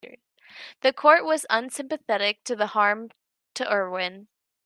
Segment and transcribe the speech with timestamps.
[0.81, 3.11] The Court was unsympathetic to the harm
[3.53, 4.29] to Irwin.